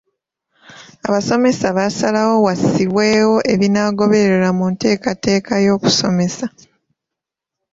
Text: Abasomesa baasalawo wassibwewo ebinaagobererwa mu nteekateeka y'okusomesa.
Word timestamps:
Abasomesa 1.07 1.67
baasalawo 1.77 2.35
wassibwewo 2.45 3.37
ebinaagobererwa 3.53 4.49
mu 4.57 4.65
nteekateeka 4.73 5.53
y'okusomesa. 5.65 6.45